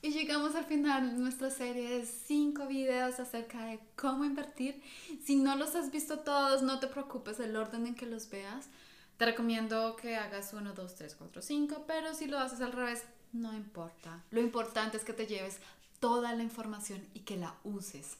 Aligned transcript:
Y 0.00 0.10
llegamos 0.10 0.54
al 0.54 0.64
final 0.64 1.10
de 1.10 1.18
nuestra 1.18 1.50
serie 1.50 1.98
de 1.98 2.06
5 2.06 2.68
videos 2.68 3.18
acerca 3.18 3.64
de 3.64 3.80
cómo 3.96 4.24
invertir. 4.24 4.80
Si 5.24 5.34
no 5.34 5.56
los 5.56 5.74
has 5.74 5.90
visto 5.90 6.20
todos, 6.20 6.62
no 6.62 6.78
te 6.78 6.86
preocupes 6.86 7.40
el 7.40 7.56
orden 7.56 7.86
en 7.86 7.96
que 7.96 8.06
los 8.06 8.30
veas. 8.30 8.68
Te 9.16 9.24
recomiendo 9.24 9.96
que 9.96 10.14
hagas 10.14 10.52
1, 10.52 10.72
2, 10.72 10.94
3, 10.94 11.16
4, 11.16 11.42
5, 11.42 11.84
pero 11.88 12.14
si 12.14 12.26
lo 12.28 12.38
haces 12.38 12.60
al 12.60 12.72
revés, 12.72 13.02
no 13.32 13.52
importa. 13.52 14.22
Lo 14.30 14.40
importante 14.40 14.96
es 14.96 15.04
que 15.04 15.12
te 15.12 15.26
lleves 15.26 15.58
toda 15.98 16.32
la 16.32 16.44
información 16.44 17.04
y 17.12 17.20
que 17.20 17.36
la 17.36 17.56
uses. 17.64 18.18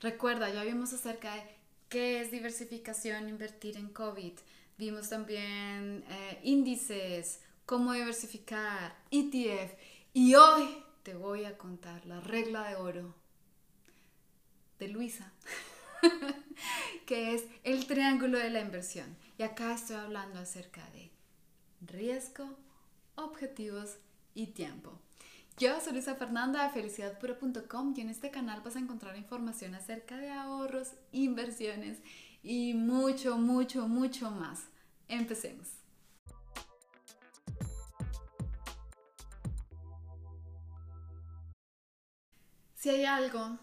Recuerda, 0.00 0.48
ya 0.48 0.64
vimos 0.64 0.94
acerca 0.94 1.34
de 1.34 1.42
qué 1.90 2.22
es 2.22 2.30
diversificación, 2.30 3.28
invertir 3.28 3.76
en 3.76 3.90
COVID. 3.90 4.32
Vimos 4.78 5.10
también 5.10 6.02
eh, 6.08 6.40
índices, 6.44 7.40
cómo 7.66 7.92
diversificar, 7.92 8.96
ETF. 9.10 9.74
Y 10.14 10.34
hoy 10.36 10.82
te 11.10 11.16
voy 11.16 11.44
a 11.44 11.58
contar 11.58 12.06
la 12.06 12.20
regla 12.20 12.68
de 12.68 12.76
oro 12.76 13.16
de 14.78 14.86
Luisa, 14.86 15.32
que 17.04 17.34
es 17.34 17.46
el 17.64 17.88
triángulo 17.88 18.38
de 18.38 18.48
la 18.48 18.60
inversión. 18.60 19.16
Y 19.36 19.42
acá 19.42 19.74
estoy 19.74 19.96
hablando 19.96 20.38
acerca 20.38 20.88
de 20.90 21.10
riesgo, 21.80 22.56
objetivos 23.16 23.96
y 24.34 24.52
tiempo. 24.52 25.00
Yo 25.58 25.80
soy 25.80 25.94
Luisa 25.94 26.14
Fernanda 26.14 26.62
de 26.62 26.74
felicidadpura.com 26.74 27.92
y 27.96 28.02
en 28.02 28.10
este 28.10 28.30
canal 28.30 28.60
vas 28.60 28.76
a 28.76 28.78
encontrar 28.78 29.16
información 29.16 29.74
acerca 29.74 30.16
de 30.16 30.30
ahorros, 30.30 30.92
inversiones 31.10 31.98
y 32.44 32.74
mucho, 32.74 33.36
mucho, 33.36 33.88
mucho 33.88 34.30
más. 34.30 34.60
Empecemos. 35.08 35.79
Si 42.80 42.88
hay 42.88 43.04
algo 43.04 43.58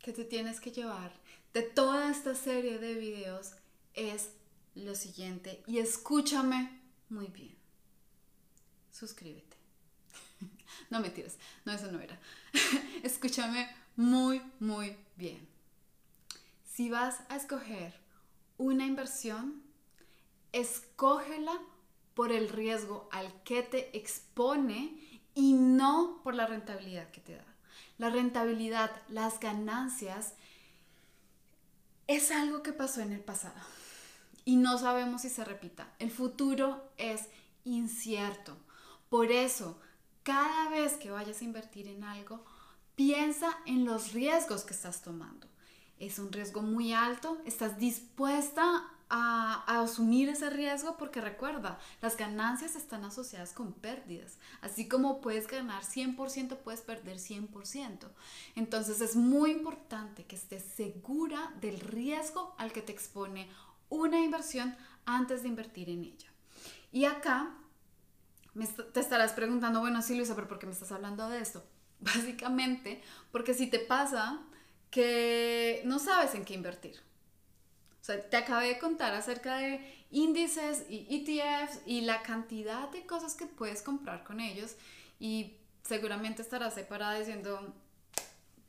que 0.00 0.12
te 0.12 0.22
tienes 0.22 0.60
que 0.60 0.70
llevar 0.70 1.10
de 1.54 1.62
toda 1.62 2.10
esta 2.10 2.34
serie 2.34 2.78
de 2.78 2.92
videos 2.92 3.52
es 3.94 4.32
lo 4.74 4.94
siguiente 4.94 5.62
y 5.66 5.78
escúchame 5.78 6.78
muy 7.08 7.28
bien. 7.28 7.56
Suscríbete. 8.92 9.56
No 10.90 11.00
me 11.00 11.08
tires, 11.08 11.38
no, 11.64 11.72
eso 11.72 11.90
no 11.90 12.00
era. 12.00 12.20
escúchame 13.02 13.66
muy, 13.96 14.42
muy 14.60 14.94
bien. 15.16 15.48
Si 16.70 16.90
vas 16.90 17.20
a 17.30 17.36
escoger 17.36 17.94
una 18.58 18.84
inversión, 18.84 19.62
escógela 20.52 21.58
por 22.12 22.30
el 22.30 22.50
riesgo 22.50 23.08
al 23.10 23.42
que 23.42 23.62
te 23.62 23.96
expone 23.96 25.22
y 25.34 25.54
no 25.54 26.20
por 26.22 26.34
la 26.34 26.46
rentabilidad 26.46 27.10
que 27.10 27.22
te 27.22 27.36
da. 27.36 27.53
La 27.98 28.10
rentabilidad, 28.10 28.90
las 29.08 29.40
ganancias, 29.40 30.34
es 32.06 32.30
algo 32.30 32.62
que 32.62 32.72
pasó 32.72 33.00
en 33.00 33.12
el 33.12 33.20
pasado 33.20 33.60
y 34.44 34.56
no 34.56 34.78
sabemos 34.78 35.22
si 35.22 35.30
se 35.30 35.44
repita. 35.44 35.88
El 35.98 36.10
futuro 36.10 36.92
es 36.98 37.28
incierto. 37.64 38.56
Por 39.08 39.30
eso, 39.32 39.80
cada 40.22 40.68
vez 40.70 40.94
que 40.94 41.10
vayas 41.10 41.40
a 41.40 41.44
invertir 41.44 41.88
en 41.88 42.04
algo, 42.04 42.44
piensa 42.94 43.48
en 43.66 43.84
los 43.84 44.12
riesgos 44.12 44.64
que 44.64 44.74
estás 44.74 45.02
tomando. 45.02 45.46
¿Es 45.98 46.18
un 46.18 46.32
riesgo 46.32 46.62
muy 46.62 46.92
alto? 46.92 47.38
¿Estás 47.46 47.78
dispuesta 47.78 48.84
a, 49.08 49.53
asumir 49.84 50.28
ese 50.28 50.50
riesgo 50.50 50.96
porque 50.96 51.20
recuerda, 51.20 51.78
las 52.00 52.16
ganancias 52.16 52.76
están 52.76 53.04
asociadas 53.04 53.52
con 53.52 53.72
pérdidas. 53.72 54.38
Así 54.60 54.88
como 54.88 55.20
puedes 55.20 55.46
ganar 55.46 55.82
100%, 55.84 56.58
puedes 56.58 56.80
perder 56.80 57.18
100%. 57.18 58.08
Entonces 58.56 59.00
es 59.00 59.16
muy 59.16 59.50
importante 59.50 60.24
que 60.24 60.36
estés 60.36 60.64
segura 60.64 61.52
del 61.60 61.80
riesgo 61.80 62.54
al 62.58 62.72
que 62.72 62.82
te 62.82 62.92
expone 62.92 63.48
una 63.88 64.20
inversión 64.20 64.76
antes 65.06 65.42
de 65.42 65.48
invertir 65.48 65.90
en 65.90 66.04
ella. 66.04 66.28
Y 66.92 67.04
acá 67.04 67.54
te 68.92 69.00
estarás 69.00 69.32
preguntando, 69.32 69.80
bueno, 69.80 70.00
sí, 70.02 70.16
Luisa, 70.16 70.34
pero 70.34 70.48
¿por 70.48 70.58
qué 70.58 70.66
me 70.66 70.72
estás 70.72 70.92
hablando 70.92 71.28
de 71.28 71.40
esto? 71.40 71.64
Básicamente, 72.00 73.02
porque 73.32 73.54
si 73.54 73.66
te 73.66 73.78
pasa 73.78 74.40
que 74.90 75.82
no 75.84 75.98
sabes 75.98 76.34
en 76.34 76.44
qué 76.44 76.54
invertir, 76.54 77.00
o 78.04 78.06
sea, 78.06 78.20
te 78.20 78.36
acabé 78.36 78.68
de 78.68 78.78
contar 78.78 79.14
acerca 79.14 79.56
de 79.56 79.80
índices 80.10 80.84
y 80.90 81.06
ETFs 81.08 81.80
y 81.86 82.02
la 82.02 82.22
cantidad 82.22 82.90
de 82.90 83.06
cosas 83.06 83.34
que 83.34 83.46
puedes 83.46 83.80
comprar 83.80 84.24
con 84.24 84.40
ellos 84.40 84.76
y 85.18 85.56
seguramente 85.82 86.42
estarás 86.42 86.74
separada 86.74 87.18
diciendo, 87.18 87.72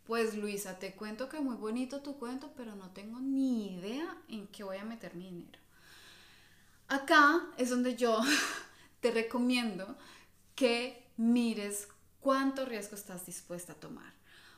pues 0.05 0.37
Luisa, 0.37 0.79
te 0.79 0.93
cuento 0.93 1.27
que 1.27 1.41
muy 1.41 1.57
bonito 1.57 2.01
tu 2.01 2.17
cuento, 2.17 2.53
pero 2.55 2.77
no 2.77 2.91
tengo 2.91 3.19
ni 3.19 3.75
idea 3.75 4.17
en 4.29 4.47
qué 4.47 4.63
voy 4.63 4.77
a 4.77 4.85
meter 4.85 5.15
mi 5.15 5.25
dinero. 5.25 5.59
Acá 6.87 7.45
es 7.57 7.71
donde 7.71 7.97
yo 7.97 8.21
te 9.01 9.11
recomiendo 9.11 9.97
que 10.55 11.09
mires 11.17 11.89
cuánto 12.21 12.63
riesgo 12.63 12.95
estás 12.95 13.25
dispuesta 13.25 13.73
a 13.73 13.81
tomar. 13.81 14.13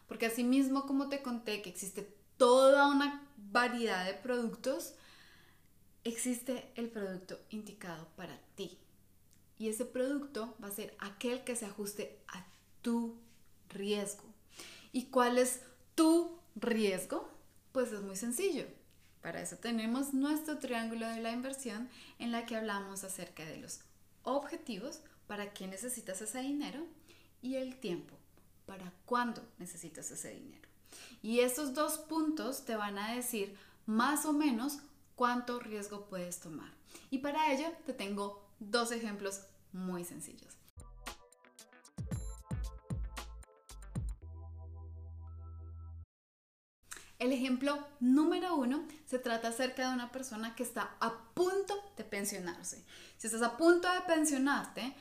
Porque 0.08 0.28
así 0.28 0.44
mismo 0.44 0.86
como 0.86 1.10
te 1.10 1.24
conté 1.24 1.64
que 1.64 1.72
existe 1.72 2.17
toda 2.38 2.88
una 2.88 3.28
variedad 3.52 4.06
de 4.06 4.14
productos, 4.14 4.94
existe 6.04 6.72
el 6.76 6.90
producto 6.90 7.40
indicado 7.50 8.08
para 8.16 8.40
ti. 8.56 8.78
Y 9.58 9.70
ese 9.70 9.86
producto 9.86 10.56
va 10.64 10.68
a 10.68 10.72
ser 10.72 10.96
aquel 11.00 11.44
que 11.44 11.56
se 11.56 11.66
ajuste 11.66 12.20
a 12.28 12.46
tu 12.82 13.18
riesgo. 13.70 14.24
¿Y 14.92 15.06
cuál 15.06 15.38
es 15.38 15.62
tu 15.96 16.40
riesgo? 16.56 17.30
Pues 17.72 17.92
es 17.92 18.02
muy 18.02 18.16
sencillo. 18.16 18.66
Para 19.22 19.42
eso 19.42 19.58
tenemos 19.58 20.14
nuestro 20.14 20.60
triángulo 20.60 21.08
de 21.08 21.22
la 21.22 21.32
inversión 21.32 21.90
en 22.20 22.32
la 22.32 22.46
que 22.46 22.56
hablamos 22.56 23.04
acerca 23.04 23.44
de 23.46 23.58
los 23.58 23.80
objetivos, 24.24 25.02
para 25.26 25.54
qué 25.54 25.68
necesitas 25.68 26.22
ese 26.22 26.40
dinero, 26.40 26.86
y 27.42 27.56
el 27.56 27.80
tiempo, 27.80 28.16
para 28.66 28.94
cuándo 29.06 29.42
necesitas 29.58 30.10
ese 30.12 30.32
dinero. 30.32 30.67
Y 31.22 31.40
estos 31.40 31.74
dos 31.74 31.98
puntos 31.98 32.66
te 32.66 32.76
van 32.76 32.98
a 32.98 33.14
decir 33.14 33.58
más 33.86 34.26
o 34.26 34.34
menos 34.34 34.80
cuánto 35.16 35.60
riesgo 35.60 36.06
puedes 36.06 36.40
tomar. 36.40 36.72
Y 37.10 37.20
para 37.20 37.52
ello 37.52 37.72
te 37.86 37.94
tengo 37.94 38.48
dos 38.60 38.92
ejemplos 38.92 39.42
muy 39.72 40.04
sencillos. 40.04 40.58
El 47.20 47.32
ejemplo 47.32 47.84
número 48.00 48.56
uno 48.56 48.86
se 49.08 49.18
trata 49.18 49.48
acerca 49.48 49.88
de 49.88 49.94
una 49.96 50.12
persona 50.12 50.56
que 50.56 50.62
está 50.62 50.96
a 51.00 51.18
punto 51.34 51.74
de 51.98 52.04
pensionarse. 52.04 52.86
Si 53.18 53.26
estás 53.26 53.42
a 53.42 53.58
punto 53.58 53.92
de 53.92 54.02
pensionarte, 54.02 54.94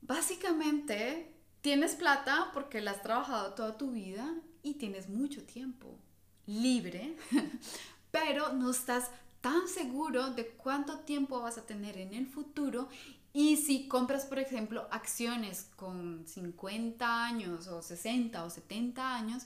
básicamente 0.00 1.32
tienes 1.60 1.94
plata 1.94 2.50
porque 2.52 2.80
la 2.80 2.90
has 2.90 3.02
trabajado 3.02 3.54
toda 3.54 3.78
tu 3.78 3.92
vida 3.92 4.34
y 4.62 4.74
tienes 4.74 5.08
mucho 5.08 5.42
tiempo 5.44 5.98
libre, 6.46 7.16
pero 8.10 8.52
no 8.52 8.70
estás 8.70 9.10
tan 9.40 9.68
seguro 9.68 10.30
de 10.30 10.46
cuánto 10.46 11.00
tiempo 11.00 11.40
vas 11.40 11.58
a 11.58 11.66
tener 11.66 11.98
en 11.98 12.14
el 12.14 12.26
futuro. 12.26 12.88
Y 13.34 13.56
si 13.56 13.88
compras, 13.88 14.24
por 14.24 14.38
ejemplo, 14.38 14.86
acciones 14.90 15.68
con 15.76 16.24
50 16.26 17.24
años 17.24 17.66
o 17.66 17.82
60 17.82 18.44
o 18.44 18.50
70 18.50 19.16
años, 19.16 19.44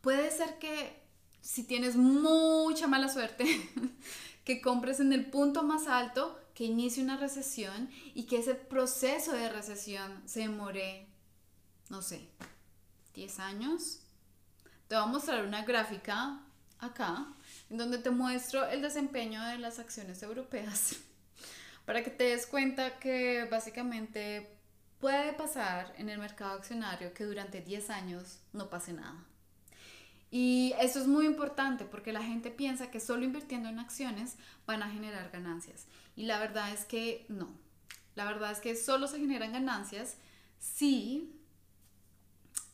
puede 0.00 0.30
ser 0.30 0.58
que 0.58 1.02
si 1.40 1.62
tienes 1.62 1.96
mucha 1.96 2.88
mala 2.88 3.08
suerte, 3.08 3.44
que 4.44 4.60
compres 4.60 5.00
en 5.00 5.12
el 5.12 5.26
punto 5.26 5.62
más 5.62 5.86
alto, 5.86 6.38
que 6.54 6.64
inicie 6.64 7.02
una 7.02 7.18
recesión 7.18 7.90
y 8.14 8.24
que 8.24 8.38
ese 8.38 8.54
proceso 8.54 9.32
de 9.32 9.50
recesión 9.50 10.22
se 10.24 10.40
demore, 10.40 11.06
no 11.90 12.00
sé, 12.00 12.28
10 13.14 13.38
años, 13.40 14.00
te 14.88 14.94
voy 14.94 15.04
a 15.04 15.06
mostrar 15.06 15.44
una 15.44 15.64
gráfica 15.64 16.40
acá, 16.78 17.26
en 17.70 17.78
donde 17.78 17.98
te 17.98 18.10
muestro 18.10 18.66
el 18.66 18.82
desempeño 18.82 19.42
de 19.44 19.58
las 19.58 19.78
acciones 19.78 20.22
europeas, 20.22 20.96
para 21.84 22.02
que 22.02 22.10
te 22.10 22.24
des 22.24 22.46
cuenta 22.46 22.98
que 22.98 23.46
básicamente 23.50 24.48
puede 25.00 25.32
pasar 25.32 25.92
en 25.98 26.08
el 26.08 26.18
mercado 26.18 26.52
accionario 26.52 27.12
que 27.12 27.24
durante 27.24 27.60
10 27.60 27.90
años 27.90 28.38
no 28.52 28.70
pase 28.70 28.92
nada. 28.92 29.24
Y 30.30 30.74
eso 30.80 30.98
es 30.98 31.06
muy 31.06 31.26
importante 31.26 31.84
porque 31.84 32.12
la 32.12 32.22
gente 32.22 32.50
piensa 32.50 32.90
que 32.90 33.00
solo 33.00 33.24
invirtiendo 33.24 33.68
en 33.68 33.78
acciones 33.78 34.36
van 34.66 34.82
a 34.82 34.90
generar 34.90 35.30
ganancias. 35.30 35.86
Y 36.16 36.24
la 36.24 36.38
verdad 36.38 36.72
es 36.72 36.84
que 36.84 37.26
no. 37.28 37.48
La 38.16 38.24
verdad 38.24 38.50
es 38.50 38.60
que 38.60 38.74
solo 38.74 39.06
se 39.06 39.18
generan 39.18 39.52
ganancias 39.52 40.16
si 40.58 41.40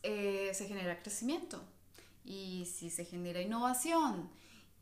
eh, 0.01 0.51
se 0.53 0.67
genera 0.67 1.01
crecimiento 1.01 1.63
y 2.23 2.65
si 2.65 2.89
se 2.89 3.05
genera 3.05 3.41
innovación 3.41 4.29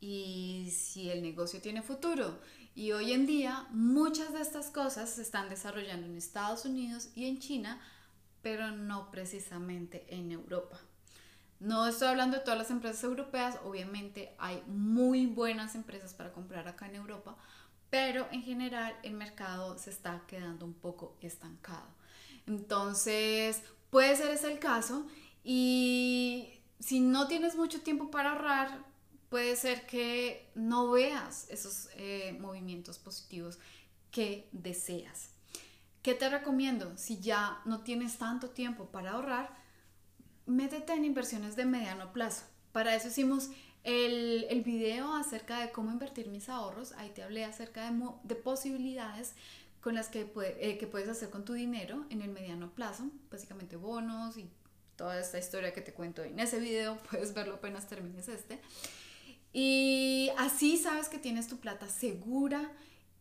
y 0.00 0.70
si 0.70 1.10
el 1.10 1.22
negocio 1.22 1.60
tiene 1.60 1.82
futuro. 1.82 2.40
Y 2.74 2.92
hoy 2.92 3.12
en 3.12 3.26
día 3.26 3.66
muchas 3.70 4.32
de 4.32 4.40
estas 4.40 4.70
cosas 4.70 5.10
se 5.10 5.22
están 5.22 5.48
desarrollando 5.48 6.06
en 6.06 6.16
Estados 6.16 6.64
Unidos 6.64 7.10
y 7.14 7.26
en 7.26 7.38
China 7.38 7.80
pero 8.42 8.72
no 8.72 9.10
precisamente 9.10 10.04
en 10.08 10.32
Europa. 10.32 10.78
No 11.60 11.86
estoy 11.86 12.08
hablando 12.08 12.36
de 12.36 12.42
todas 12.42 12.58
las 12.58 12.70
empresas 12.70 13.04
europeas, 13.04 13.58
obviamente 13.64 14.34
hay 14.38 14.62
muy 14.66 15.26
buenas 15.26 15.76
empresas 15.76 16.12
para 16.12 16.32
comprar 16.32 16.66
acá 16.66 16.86
en 16.88 16.96
Europa, 16.96 17.36
pero 17.88 18.26
en 18.32 18.42
general 18.42 18.96
el 19.04 19.14
mercado 19.14 19.78
se 19.78 19.90
está 19.90 20.22
quedando 20.26 20.66
un 20.66 20.74
poco 20.74 21.16
estancado. 21.20 21.86
Entonces, 22.48 23.62
puede 23.90 24.16
ser 24.16 24.32
ese 24.32 24.50
el 24.50 24.58
caso 24.58 25.06
y 25.44 26.11
si 26.82 26.98
no 27.00 27.28
tienes 27.28 27.54
mucho 27.56 27.80
tiempo 27.80 28.10
para 28.10 28.32
ahorrar, 28.32 28.84
puede 29.28 29.54
ser 29.54 29.86
que 29.86 30.50
no 30.56 30.90
veas 30.90 31.46
esos 31.48 31.88
eh, 31.94 32.36
movimientos 32.40 32.98
positivos 32.98 33.58
que 34.10 34.48
deseas. 34.50 35.30
¿Qué 36.02 36.14
te 36.14 36.28
recomiendo? 36.28 36.92
Si 36.96 37.20
ya 37.20 37.60
no 37.64 37.82
tienes 37.82 38.18
tanto 38.18 38.50
tiempo 38.50 38.86
para 38.86 39.12
ahorrar, 39.12 39.56
métete 40.46 40.92
en 40.92 41.04
inversiones 41.04 41.54
de 41.54 41.64
mediano 41.64 42.12
plazo. 42.12 42.44
Para 42.72 42.96
eso 42.96 43.08
hicimos 43.08 43.50
el, 43.84 44.46
el 44.50 44.62
video 44.62 45.14
acerca 45.14 45.60
de 45.60 45.70
cómo 45.70 45.92
invertir 45.92 46.26
mis 46.28 46.48
ahorros. 46.48 46.92
Ahí 46.92 47.10
te 47.10 47.22
hablé 47.22 47.44
acerca 47.44 47.88
de, 47.88 47.96
de 48.24 48.34
posibilidades 48.34 49.34
con 49.80 49.94
las 49.94 50.08
que, 50.08 50.32
eh, 50.58 50.78
que 50.78 50.86
puedes 50.88 51.08
hacer 51.08 51.30
con 51.30 51.44
tu 51.44 51.52
dinero 51.52 52.06
en 52.10 52.22
el 52.22 52.30
mediano 52.30 52.70
plazo, 52.74 53.08
básicamente 53.30 53.76
bonos 53.76 54.36
y 54.36 54.50
toda 55.02 55.18
esta 55.18 55.36
historia 55.36 55.72
que 55.72 55.80
te 55.80 55.92
cuento 55.92 56.22
en 56.22 56.38
ese 56.38 56.60
video, 56.60 56.96
puedes 57.10 57.34
verlo 57.34 57.54
apenas 57.54 57.88
termines 57.88 58.28
este. 58.28 58.60
Y 59.52 60.30
así 60.38 60.78
sabes 60.78 61.08
que 61.08 61.18
tienes 61.18 61.48
tu 61.48 61.58
plata 61.58 61.88
segura 61.88 62.70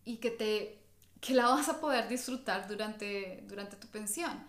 y 0.05 0.17
que, 0.17 0.29
te, 0.29 0.77
que 1.19 1.33
la 1.33 1.47
vas 1.47 1.69
a 1.69 1.81
poder 1.81 2.07
disfrutar 2.07 2.67
durante, 2.67 3.43
durante 3.47 3.77
tu 3.77 3.87
pensión. 3.87 4.45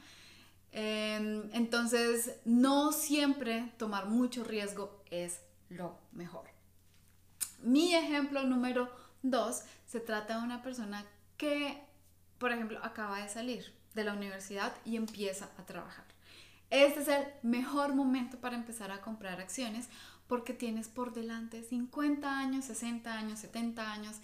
Em, 0.73 1.49
entonces, 1.55 2.35
no 2.45 2.93
siempre 2.93 3.73
tomar 3.79 4.05
mucho 4.11 4.45
riesgo 4.45 5.03
es 5.11 5.41
lo 5.71 5.99
mejor. 6.13 6.45
Mi 7.63 7.95
ejemplo 7.95 8.43
número 8.43 8.95
dos 9.23 9.63
se 9.87 10.01
trata 10.01 10.37
de 10.37 10.45
una 10.45 10.63
persona 10.63 11.07
que, 11.39 11.83
por 12.37 12.53
ejemplo, 12.53 12.79
acaba 12.83 13.23
de 13.23 13.31
salir 13.31 13.75
de 13.95 14.05
la 14.05 14.13
universidad 14.13 14.75
y 14.85 14.97
empieza 14.97 15.49
a 15.57 15.65
trabajar. 15.65 16.12
Este 16.73 17.01
es 17.01 17.09
el 17.09 17.27
mejor 17.43 17.95
momento 17.95 18.39
para 18.39 18.57
empezar 18.57 18.91
a 18.93 19.03
comprar 19.03 19.43
acciones 19.43 19.91
porque 20.27 20.55
tienes 20.55 20.89
por 20.89 21.13
delante 21.13 21.63
50 21.63 22.39
años, 22.39 22.65
60 22.65 23.13
años, 23.13 23.41
70 23.41 23.93
años 23.93 24.17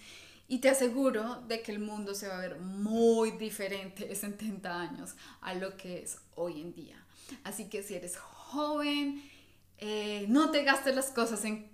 y 0.47 0.57
te 0.57 0.69
aseguro 0.69 1.41
de 1.41 1.61
que 1.61 1.71
el 1.71 1.77
mundo 1.77 2.15
se 2.15 2.27
va 2.27 2.37
a 2.37 2.41
ver 2.41 2.59
muy 2.59 3.29
diferente 3.29 4.09
en 4.09 4.15
70 4.15 4.81
años 4.81 5.15
a 5.41 5.53
lo 5.53 5.77
que 5.77 6.01
es 6.01 6.17
hoy 6.33 6.61
en 6.61 6.73
día. 6.73 6.95
Así 7.43 7.69
que 7.69 7.83
si 7.83 7.93
eres 7.93 8.17
joven, 8.17 9.21
eh, 9.77 10.25
no 10.27 10.49
te 10.49 10.63
gastes 10.63 10.95
las 10.95 11.11
cosas 11.11 11.45
en 11.45 11.69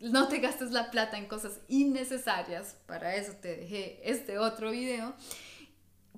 no 0.00 0.28
te 0.28 0.40
gastes 0.40 0.70
la 0.70 0.90
plata 0.90 1.16
en 1.16 1.28
cosas 1.28 1.60
innecesarias, 1.68 2.76
para 2.86 3.16
eso 3.16 3.32
te 3.40 3.56
dejé 3.56 4.00
este 4.04 4.38
otro 4.38 4.70
video, 4.70 5.14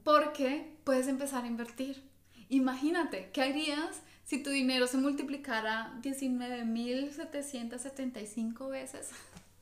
porque 0.03 0.77
puedes 0.83 1.07
empezar 1.07 1.45
a 1.45 1.47
invertir. 1.47 2.12
Imagínate, 2.53 3.31
¿qué 3.33 3.41
harías 3.41 4.03
si 4.25 4.43
tu 4.43 4.51
dinero 4.51 4.87
se 4.87 4.99
multiplicara 4.99 5.99
19.775 6.03 8.69
veces? 8.69 9.09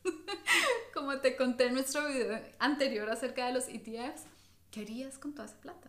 Como 0.93 1.21
te 1.21 1.37
conté 1.37 1.67
en 1.67 1.75
nuestro 1.75 2.09
video 2.09 2.41
anterior 2.59 3.09
acerca 3.09 3.47
de 3.47 3.53
los 3.53 3.69
ETFs, 3.69 4.25
¿qué 4.73 4.81
harías 4.81 5.21
con 5.21 5.35
toda 5.35 5.47
esa 5.47 5.61
plata? 5.61 5.89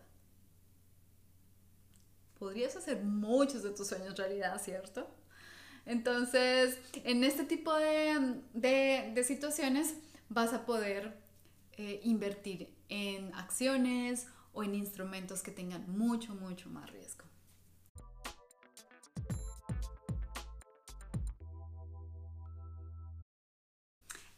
Podrías 2.38 2.76
hacer 2.76 3.02
muchos 3.02 3.64
de 3.64 3.70
tus 3.70 3.88
sueños 3.88 4.16
realidad, 4.16 4.62
¿cierto? 4.62 5.10
Entonces, 5.86 6.78
en 7.02 7.24
este 7.24 7.42
tipo 7.42 7.74
de, 7.74 9.24
situaciones 9.26 9.96
vas 10.28 10.52
a 10.52 10.64
poder 10.66 11.16
eh, 11.72 12.00
invertir 12.04 12.72
en 12.88 13.34
acciones 13.34 14.28
o 14.52 14.62
en 14.62 14.74
instrumentos 14.74 15.42
que 15.42 15.50
tengan 15.50 15.90
mucho, 15.90 16.34
mucho 16.34 16.68
más 16.68 16.90
riesgo. 16.90 17.24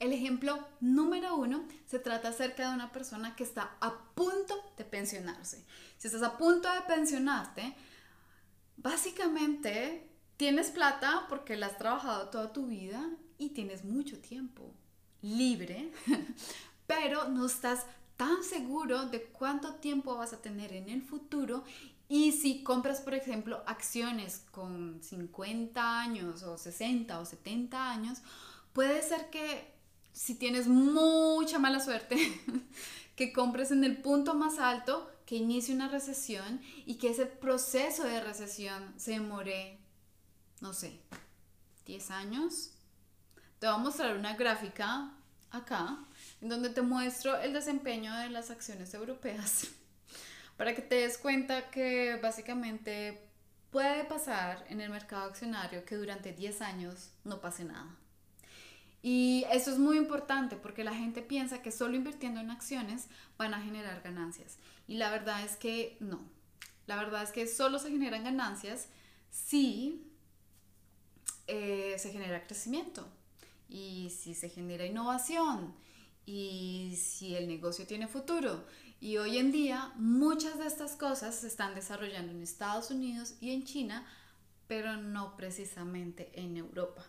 El 0.04 0.12
ejemplo 0.12 0.58
número 0.80 1.34
uno 1.34 1.66
se 1.86 1.98
trata 1.98 2.28
acerca 2.28 2.68
de 2.68 2.74
una 2.74 2.92
persona 2.92 3.34
que 3.36 3.42
está 3.42 3.76
a 3.80 4.12
punto 4.14 4.54
de 4.76 4.84
pensionarse. 4.84 5.64
Si 5.96 6.08
estás 6.08 6.22
a 6.22 6.36
punto 6.36 6.70
de 6.70 6.82
pensionarte, 6.82 7.74
básicamente 8.76 10.06
tienes 10.36 10.70
plata 10.70 11.24
porque 11.30 11.56
la 11.56 11.66
has 11.66 11.78
trabajado 11.78 12.28
toda 12.28 12.52
tu 12.52 12.66
vida 12.66 13.02
y 13.38 13.50
tienes 13.50 13.84
mucho 13.84 14.20
tiempo 14.20 14.74
libre, 15.22 15.90
pero 16.86 17.28
no 17.28 17.46
estás 17.46 17.86
tan 18.16 18.42
seguro 18.44 19.06
de 19.06 19.22
cuánto 19.22 19.74
tiempo 19.74 20.16
vas 20.16 20.32
a 20.32 20.40
tener 20.40 20.72
en 20.72 20.88
el 20.88 21.02
futuro 21.02 21.64
y 22.08 22.32
si 22.32 22.62
compras, 22.62 23.00
por 23.00 23.14
ejemplo, 23.14 23.62
acciones 23.66 24.44
con 24.50 25.02
50 25.02 26.00
años 26.00 26.42
o 26.42 26.58
60 26.58 27.18
o 27.18 27.24
70 27.24 27.90
años, 27.90 28.18
puede 28.72 29.02
ser 29.02 29.30
que 29.30 29.72
si 30.12 30.34
tienes 30.34 30.68
mucha 30.68 31.58
mala 31.58 31.80
suerte, 31.80 32.16
que 33.16 33.32
compres 33.32 33.70
en 33.70 33.84
el 33.84 33.96
punto 34.00 34.34
más 34.34 34.58
alto, 34.58 35.10
que 35.26 35.36
inicie 35.36 35.74
una 35.74 35.88
recesión 35.88 36.60
y 36.84 36.96
que 36.96 37.08
ese 37.08 37.26
proceso 37.26 38.04
de 38.04 38.20
recesión 38.20 38.92
se 38.96 39.12
demore, 39.12 39.78
no 40.60 40.74
sé, 40.74 41.00
10 41.86 42.10
años. 42.10 42.70
Te 43.58 43.66
voy 43.66 43.76
a 43.76 43.78
mostrar 43.78 44.16
una 44.16 44.36
gráfica 44.36 45.14
acá, 45.54 45.98
en 46.40 46.48
donde 46.48 46.70
te 46.70 46.82
muestro 46.82 47.38
el 47.40 47.52
desempeño 47.52 48.14
de 48.16 48.30
las 48.30 48.50
acciones 48.50 48.92
europeas, 48.94 49.68
para 50.56 50.74
que 50.74 50.82
te 50.82 50.96
des 50.96 51.18
cuenta 51.18 51.70
que 51.70 52.18
básicamente 52.22 53.28
puede 53.70 54.04
pasar 54.04 54.64
en 54.68 54.80
el 54.80 54.90
mercado 54.90 55.24
accionario 55.24 55.84
que 55.84 55.96
durante 55.96 56.32
10 56.32 56.60
años 56.62 57.10
no 57.24 57.40
pase 57.40 57.64
nada. 57.64 57.96
Y 59.02 59.44
eso 59.50 59.70
es 59.70 59.78
muy 59.78 59.98
importante 59.98 60.56
porque 60.56 60.84
la 60.84 60.94
gente 60.94 61.20
piensa 61.20 61.60
que 61.60 61.70
solo 61.70 61.94
invirtiendo 61.94 62.40
en 62.40 62.50
acciones 62.50 63.08
van 63.36 63.52
a 63.52 63.60
generar 63.60 64.00
ganancias. 64.02 64.56
Y 64.88 64.96
la 64.96 65.10
verdad 65.10 65.44
es 65.44 65.56
que 65.56 65.98
no. 66.00 66.22
La 66.86 66.96
verdad 66.96 67.22
es 67.22 67.30
que 67.30 67.46
solo 67.46 67.78
se 67.78 67.90
generan 67.90 68.24
ganancias 68.24 68.88
si 69.30 70.10
eh, 71.46 71.96
se 71.98 72.10
genera 72.12 72.46
crecimiento 72.46 73.06
y 73.74 74.10
si 74.10 74.34
se 74.34 74.48
genera 74.48 74.86
innovación 74.86 75.74
y 76.24 76.96
si 76.96 77.34
el 77.34 77.48
negocio 77.48 77.88
tiene 77.88 78.06
futuro. 78.06 78.64
Y 79.00 79.16
hoy 79.16 79.38
en 79.38 79.50
día 79.50 79.92
muchas 79.96 80.60
de 80.60 80.66
estas 80.66 80.94
cosas 80.94 81.34
se 81.34 81.48
están 81.48 81.74
desarrollando 81.74 82.30
en 82.30 82.40
Estados 82.40 82.92
Unidos 82.92 83.34
y 83.40 83.50
en 83.50 83.64
China, 83.64 84.06
pero 84.68 84.96
no 84.96 85.36
precisamente 85.36 86.30
en 86.40 86.56
Europa. 86.56 87.04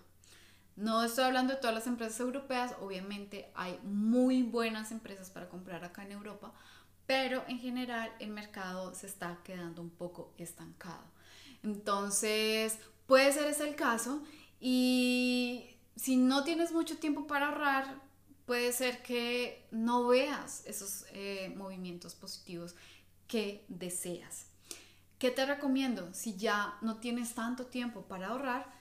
No 0.75 1.03
estoy 1.03 1.25
hablando 1.25 1.53
de 1.53 1.60
todas 1.60 1.75
las 1.75 1.86
empresas 1.86 2.19
europeas, 2.19 2.74
obviamente 2.81 3.51
hay 3.53 3.79
muy 3.84 4.41
buenas 4.41 4.91
empresas 4.91 5.29
para 5.29 5.48
comprar 5.48 5.86
acá 5.86 6.03
en 6.03 6.13
Europa, 6.13 6.51
pero 7.05 7.45
en 7.48 7.60
general 7.60 8.12
el 8.19 8.31
mercado 8.31 8.95
se 8.95 9.05
está 9.05 9.39
quedando 9.43 9.84
un 9.84 9.91
poco 9.91 10.34
estancado. 10.39 11.05
Entonces, 11.62 12.79
puede 13.05 13.31
ser 13.31 13.45
ese 13.45 13.69
el 13.69 13.75
caso 13.75 14.24
y 14.60 15.75
si 15.95 16.17
no 16.17 16.43
tienes 16.43 16.71
mucho 16.71 16.97
tiempo 16.97 17.27
para 17.27 17.47
ahorrar, 17.47 18.01
puede 18.45 18.71
ser 18.73 19.01
que 19.01 19.65
no 19.71 20.07
veas 20.07 20.63
esos 20.65 21.05
eh, 21.11 21.53
movimientos 21.55 22.15
positivos 22.15 22.75
que 23.27 23.65
deseas. 23.67 24.47
¿Qué 25.17 25.31
te 25.31 25.45
recomiendo? 25.45 26.13
Si 26.13 26.35
ya 26.35 26.77
no 26.81 26.97
tienes 26.97 27.33
tanto 27.33 27.67
tiempo 27.67 28.01
para 28.03 28.27
ahorrar, 28.27 28.71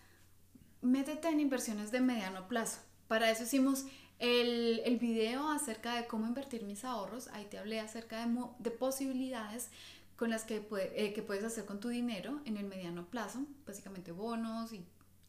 métete 0.82 1.28
en 1.28 1.40
inversiones 1.40 1.90
de 1.92 2.00
mediano 2.00 2.48
plazo. 2.48 2.80
Para 3.08 3.30
eso 3.30 3.44
hicimos 3.44 3.86
el, 4.18 4.82
el 4.84 4.98
video 4.98 5.48
acerca 5.48 5.94
de 5.94 6.06
cómo 6.06 6.26
invertir 6.26 6.64
mis 6.64 6.84
ahorros. 6.84 7.28
Ahí 7.28 7.46
te 7.46 7.58
hablé 7.58 7.80
acerca 7.80 8.26
de, 8.26 8.34
de 8.58 8.70
posibilidades 8.70 9.70
con 10.16 10.30
las 10.30 10.44
que, 10.44 10.66
eh, 10.94 11.12
que 11.12 11.22
puedes 11.22 11.44
hacer 11.44 11.64
con 11.64 11.80
tu 11.80 11.88
dinero 11.88 12.40
en 12.44 12.56
el 12.56 12.66
mediano 12.66 13.06
plazo, 13.06 13.44
básicamente 13.66 14.12
bonos 14.12 14.72
y 14.72 14.84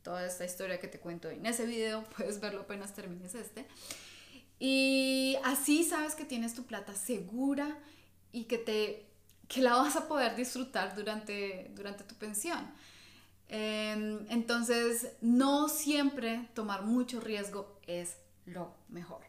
toda 0.06 0.24
esta 0.24 0.46
historia 0.46 0.80
que 0.80 0.88
te 0.88 1.00
cuento 1.00 1.30
en 1.30 1.46
ese 1.48 1.66
video, 1.66 2.04
puedes 2.18 2.40
verlo 2.40 2.62
apenas 2.62 2.94
termines 2.94 3.36
este. 3.36 3.66
Y 4.60 5.36
así 5.44 5.84
sabes 5.84 6.16
que 6.16 6.24
tienes 6.24 6.54
tu 6.54 6.64
plata 6.64 6.94
segura 6.94 7.78
y 8.32 8.46
que, 8.46 8.58
te, 8.58 9.06
que 9.50 9.62
la 9.62 9.74
vas 9.74 9.98
a 9.98 10.08
poder 10.08 10.36
disfrutar 10.36 10.96
durante, 10.96 11.72
durante 11.76 12.06
tu 12.06 12.16
pensión. 12.16 12.72
Em, 13.50 14.26
entonces, 14.30 15.10
no 15.22 15.68
siempre 15.68 16.48
tomar 16.54 16.84
mucho 16.84 17.20
riesgo 17.20 17.80
es 17.86 18.16
lo 18.46 18.74
mejor. 18.88 19.22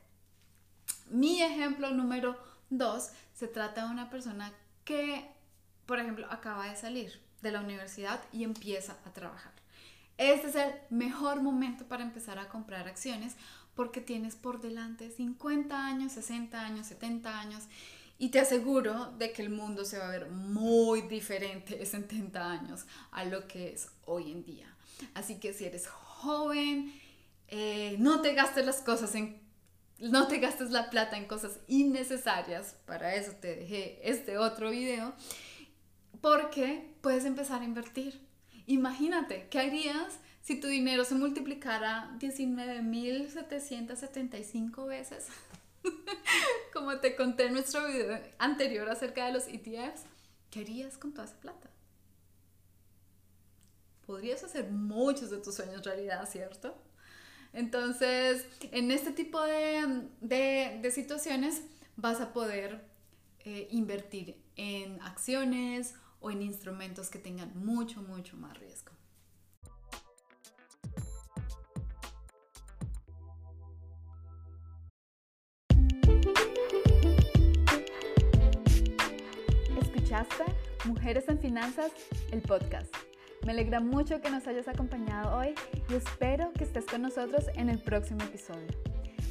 Mi 1.08 1.42
ejemplo 1.42 1.90
número 1.90 2.36
dos 2.68 3.10
se 3.34 3.48
trata 3.48 3.86
de 3.86 3.90
una 3.90 4.10
persona 4.10 4.52
que, 4.84 5.26
por 5.86 5.98
ejemplo, 5.98 6.26
acaba 6.30 6.68
de 6.68 6.76
salir 6.76 7.20
de 7.42 7.50
la 7.50 7.60
universidad 7.60 8.20
y 8.32 8.44
empieza 8.44 8.96
a 9.04 9.12
trabajar. 9.12 9.55
Este 10.18 10.48
es 10.48 10.54
el 10.54 10.72
mejor 10.90 11.42
momento 11.42 11.86
para 11.86 12.02
empezar 12.02 12.38
a 12.38 12.48
comprar 12.48 12.88
acciones 12.88 13.36
porque 13.74 14.00
tienes 14.00 14.34
por 14.34 14.60
delante 14.60 15.10
50 15.10 15.86
años, 15.86 16.12
60 16.12 16.58
años, 16.58 16.86
70 16.86 17.38
años 17.38 17.64
y 18.18 18.30
te 18.30 18.40
aseguro 18.40 19.12
de 19.18 19.32
que 19.32 19.42
el 19.42 19.50
mundo 19.50 19.84
se 19.84 19.98
va 19.98 20.08
a 20.08 20.10
ver 20.10 20.30
muy 20.30 21.02
diferente 21.02 21.78
en 21.78 21.86
70 21.86 22.50
años 22.50 22.86
a 23.10 23.24
lo 23.24 23.46
que 23.46 23.74
es 23.74 23.88
hoy 24.06 24.32
en 24.32 24.42
día. 24.42 24.74
Así 25.12 25.38
que 25.38 25.52
si 25.52 25.66
eres 25.66 25.86
joven, 25.86 26.92
eh, 27.48 27.96
no 27.98 28.22
te 28.22 28.32
gastes 28.32 28.64
las 28.64 28.80
cosas 28.80 29.14
en 29.14 29.44
no 29.98 30.28
te 30.28 30.38
gastes 30.38 30.70
la 30.70 30.90
plata 30.90 31.16
en 31.16 31.26
cosas 31.26 31.58
innecesarias, 31.68 32.76
para 32.84 33.14
eso 33.14 33.32
te 33.40 33.56
dejé 33.56 33.98
este 34.02 34.36
otro 34.36 34.70
video, 34.70 35.14
porque 36.20 36.94
puedes 37.00 37.24
empezar 37.24 37.62
a 37.62 37.64
invertir. 37.64 38.25
Imagínate, 38.66 39.48
¿qué 39.48 39.60
harías 39.60 40.18
si 40.42 40.60
tu 40.60 40.66
dinero 40.66 41.04
se 41.04 41.14
multiplicara 41.14 42.10
19.775 42.18 44.86
veces? 44.86 45.28
Como 46.72 46.98
te 46.98 47.14
conté 47.14 47.46
en 47.46 47.52
nuestro 47.52 47.86
video 47.86 48.18
anterior 48.38 48.88
acerca 48.88 49.26
de 49.26 49.32
los 49.32 49.46
ETFs, 49.46 50.02
¿qué 50.50 50.58
harías 50.60 50.98
con 50.98 51.12
toda 51.12 51.26
esa 51.26 51.38
plata? 51.38 51.70
Podrías 54.04 54.42
hacer 54.42 54.68
muchos 54.70 55.30
de 55.30 55.38
tus 55.38 55.54
sueños 55.54 55.84
realidad, 55.84 56.28
¿cierto? 56.28 56.76
Entonces, 57.52 58.44
en 58.72 58.90
este 58.90 59.12
tipo 59.12 59.40
de, 59.42 60.90
situaciones 60.92 61.62
vas 61.96 62.20
a 62.20 62.32
poder 62.32 62.84
eh, 63.44 63.68
invertir 63.70 64.42
en 64.56 65.00
acciones 65.02 65.94
o 66.26 66.30
en 66.32 66.42
instrumentos 66.42 67.08
que 67.08 67.20
tengan 67.20 67.52
mucho, 67.54 68.02
mucho 68.02 68.36
más 68.36 68.58
riesgo. 68.58 68.90
¿Escuchaste 79.80 80.44
Mujeres 80.84 81.28
en 81.28 81.38
Finanzas, 81.38 81.92
el 82.32 82.42
podcast? 82.42 82.92
Me 83.44 83.52
alegra 83.52 83.78
mucho 83.78 84.20
que 84.20 84.28
nos 84.28 84.48
hayas 84.48 84.66
acompañado 84.66 85.38
hoy 85.38 85.54
y 85.88 85.94
espero 85.94 86.52
que 86.54 86.64
estés 86.64 86.86
con 86.86 87.02
nosotros 87.02 87.44
en 87.54 87.68
el 87.68 87.78
próximo 87.80 88.24
episodio. 88.24 88.66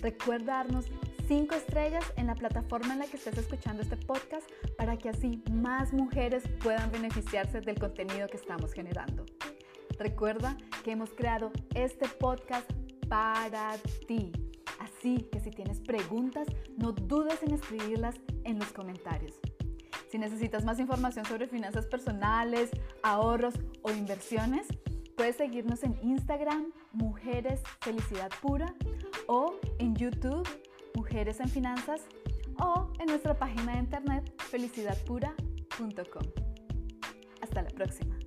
Recuerda 0.01 0.63
darnos 0.63 0.85
5 1.27 1.55
estrellas 1.55 2.05
en 2.17 2.27
la 2.27 2.35
plataforma 2.35 2.93
en 2.93 2.99
la 2.99 3.07
que 3.07 3.17
estés 3.17 3.37
escuchando 3.37 3.81
este 3.81 3.97
podcast 3.97 4.47
para 4.77 4.97
que 4.97 5.09
así 5.09 5.41
más 5.51 5.91
mujeres 5.91 6.43
puedan 6.61 6.91
beneficiarse 6.91 7.61
del 7.61 7.79
contenido 7.79 8.27
que 8.27 8.37
estamos 8.37 8.73
generando. 8.73 9.25
Recuerda 9.97 10.55
que 10.83 10.91
hemos 10.91 11.11
creado 11.11 11.51
este 11.73 12.07
podcast 12.07 12.69
para 13.09 13.75
ti. 14.07 14.31
Así 14.79 15.27
que 15.31 15.39
si 15.39 15.49
tienes 15.49 15.79
preguntas, 15.79 16.47
no 16.77 16.91
dudes 16.91 17.41
en 17.41 17.53
escribirlas 17.53 18.15
en 18.43 18.59
los 18.59 18.71
comentarios. 18.71 19.35
Si 20.11 20.19
necesitas 20.19 20.63
más 20.63 20.79
información 20.79 21.25
sobre 21.25 21.47
finanzas 21.47 21.87
personales, 21.87 22.69
ahorros 23.01 23.55
o 23.81 23.91
inversiones, 23.91 24.67
puedes 25.17 25.37
seguirnos 25.37 25.83
en 25.83 25.97
Instagram, 26.03 26.71
Mujeres 26.91 27.61
Felicidad 27.81 28.29
Pura, 28.41 28.75
o 29.27 29.55
en 29.79 29.95
YouTube, 29.95 30.47
Mujeres 30.95 31.39
en 31.39 31.49
Finanzas, 31.49 32.01
o 32.59 32.91
en 32.99 33.07
nuestra 33.07 33.37
página 33.37 33.73
de 33.73 33.79
internet 33.79 34.33
felicidadpura.com. 34.43 36.23
Hasta 37.41 37.61
la 37.61 37.69
próxima. 37.69 38.17